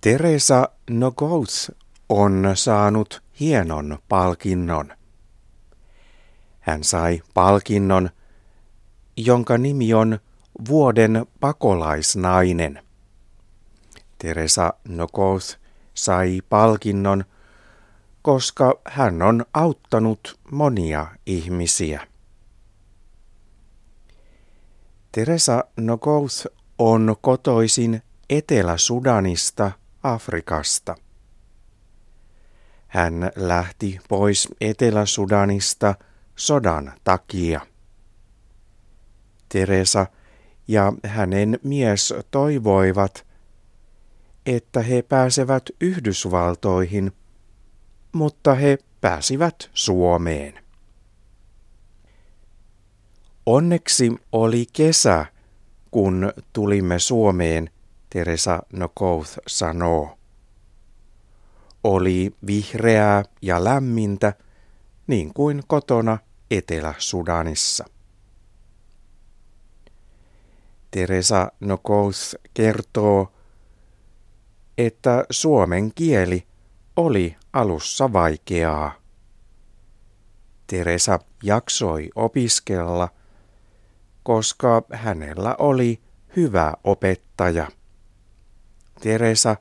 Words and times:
Teresa 0.00 0.68
Nogous 0.90 1.72
on 2.08 2.52
saanut 2.54 3.22
hienon 3.40 3.98
palkinnon. 4.08 4.92
Hän 6.60 6.84
sai 6.84 7.22
palkinnon, 7.34 8.10
jonka 9.16 9.58
nimi 9.58 9.94
on 9.94 10.18
vuoden 10.68 11.26
pakolaisnainen. 11.40 12.82
Teresa 14.18 14.74
Nogous 14.88 15.58
sai 15.94 16.40
palkinnon, 16.48 17.24
koska 18.22 18.80
hän 18.84 19.22
on 19.22 19.44
auttanut 19.54 20.38
monia 20.50 21.06
ihmisiä. 21.26 22.06
Teresa 25.12 25.64
Nogous 25.76 26.48
on 26.78 27.16
kotoisin 27.20 28.02
Etelä-Sudanista 28.30 29.70
Afrikasta. 30.02 30.94
Hän 32.86 33.30
lähti 33.36 33.98
pois 34.08 34.48
Etelä-Sudanista 34.60 35.94
sodan 36.36 36.92
takia. 37.04 37.60
Teresa 39.48 40.06
ja 40.68 40.92
hänen 41.04 41.58
mies 41.62 42.14
toivoivat, 42.30 43.26
että 44.46 44.82
he 44.82 45.02
pääsevät 45.02 45.62
Yhdysvaltoihin, 45.80 47.12
mutta 48.12 48.54
he 48.54 48.78
pääsivät 49.00 49.70
Suomeen. 49.74 50.64
Onneksi 53.46 54.12
oli 54.32 54.66
kesä, 54.72 55.26
kun 55.90 56.32
tulimme 56.52 56.98
Suomeen, 56.98 57.70
Teresa 58.10 58.62
Nokouth 58.72 59.38
sanoo. 59.46 60.18
Oli 61.84 62.34
vihreää 62.46 63.24
ja 63.42 63.64
lämmintä, 63.64 64.32
niin 65.06 65.34
kuin 65.34 65.62
kotona 65.66 66.18
Etelä-Sudanissa. 66.50 67.84
Teresa 70.90 71.52
Nokouth 71.60 72.34
kertoo, 72.54 73.32
että 74.78 75.24
suomen 75.30 75.92
kieli 75.94 76.46
oli 76.96 77.36
alussa 77.52 78.12
vaikeaa. 78.12 78.92
Teresa 80.66 81.18
jaksoi 81.42 82.10
opiskella, 82.14 83.08
koska 84.22 84.82
hänellä 84.92 85.56
oli 85.58 86.00
hyvä 86.36 86.74
opettaja. 86.84 87.68
Teresa, 89.00 89.56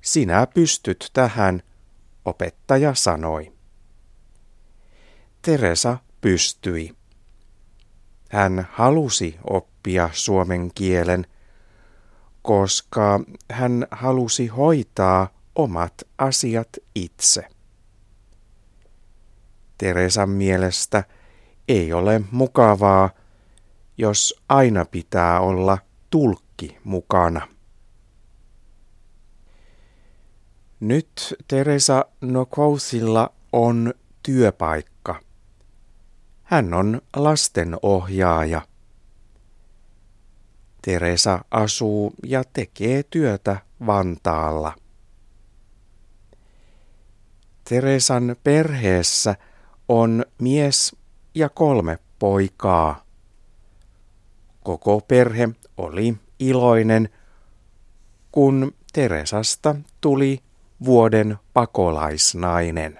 sinä 0.00 0.46
pystyt 0.46 1.10
tähän, 1.12 1.62
opettaja 2.24 2.94
sanoi. 2.94 3.52
Teresa 5.42 5.98
pystyi. 6.20 6.96
Hän 8.30 8.68
halusi 8.72 9.38
oppia 9.50 10.10
suomen 10.12 10.70
kielen, 10.74 11.26
koska 12.42 13.20
hän 13.50 13.86
halusi 13.90 14.46
hoitaa 14.46 15.28
omat 15.54 15.94
asiat 16.18 16.68
itse. 16.94 17.48
Teresan 19.78 20.30
mielestä 20.30 21.04
ei 21.68 21.92
ole 21.92 22.20
mukavaa, 22.30 23.10
jos 23.98 24.42
aina 24.48 24.84
pitää 24.84 25.40
olla 25.40 25.78
tulkki 26.10 26.78
mukana. 26.84 27.48
Nyt 30.82 31.34
Teresa 31.48 32.04
Nokousilla 32.20 33.32
on 33.52 33.94
työpaikka. 34.22 35.20
Hän 36.42 36.74
on 36.74 37.00
lastenohjaaja. 37.16 38.62
Teresa 40.82 41.44
asuu 41.50 42.14
ja 42.26 42.44
tekee 42.44 43.02
työtä 43.02 43.56
Vantaalla. 43.86 44.74
Teresan 47.68 48.36
perheessä 48.44 49.36
on 49.88 50.24
mies 50.38 50.96
ja 51.34 51.48
kolme 51.48 51.98
poikaa. 52.18 53.04
Koko 54.62 55.00
perhe 55.00 55.48
oli 55.76 56.16
iloinen, 56.38 57.08
kun 58.32 58.74
Teresasta 58.92 59.76
tuli 60.00 60.42
vuoden 60.84 61.36
pakolaisnainen. 61.52 62.98